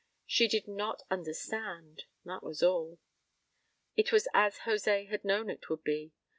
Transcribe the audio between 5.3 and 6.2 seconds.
it would be.